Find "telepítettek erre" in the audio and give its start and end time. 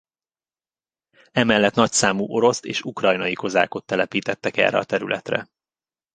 3.85-4.77